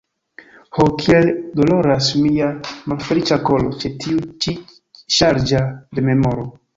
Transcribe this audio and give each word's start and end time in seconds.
Ho, 0.77 0.85
kiel 1.01 1.27
doloras 1.59 2.07
mia 2.21 2.47
malfeliĉa 2.93 3.37
koro 3.49 3.69
ĉe 3.83 3.91
tiu 4.05 4.23
ĉi 4.47 4.55
ŝarĝa 5.19 5.63
rememoro! 6.01 6.47